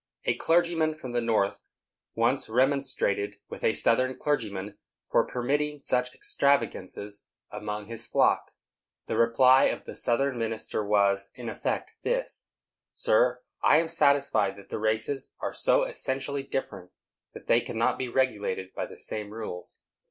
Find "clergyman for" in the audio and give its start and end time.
4.17-5.23